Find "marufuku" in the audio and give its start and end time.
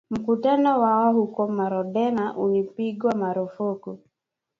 3.15-3.99